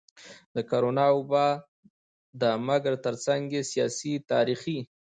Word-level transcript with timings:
د 0.55 0.57
کرونا 0.69 1.05
وبا 1.17 1.47
ده 2.41 2.51
مګر 2.67 2.93
ترڅنګ 3.05 3.43
يې 3.55 3.61
سياسي, 3.71 4.13
تاريخي, 4.31 4.79